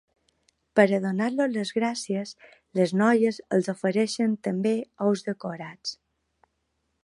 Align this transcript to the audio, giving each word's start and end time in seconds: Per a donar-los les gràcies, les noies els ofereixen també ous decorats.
Per 0.77 0.85
a 0.97 0.99
donar-los 1.03 1.51
les 1.57 1.71
gràcies, 1.79 2.33
les 2.79 2.95
noies 3.03 3.39
els 3.59 3.71
ofereixen 3.77 4.35
també 4.49 4.73
ous 5.11 5.23
decorats. 5.31 5.97